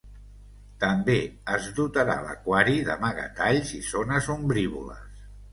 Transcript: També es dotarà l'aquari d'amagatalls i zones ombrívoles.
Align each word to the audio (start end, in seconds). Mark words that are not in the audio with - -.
També 0.83 1.17
es 1.57 1.67
dotarà 1.79 2.17
l'aquari 2.29 2.75
d'amagatalls 2.89 3.77
i 3.81 3.83
zones 3.91 4.31
ombrívoles. 4.39 5.25